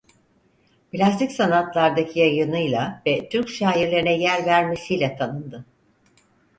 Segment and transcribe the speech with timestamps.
[0.91, 5.65] Plastik sanatlardaki yayınıyla ve Türk şairlerine yer vermesiyle tanındı.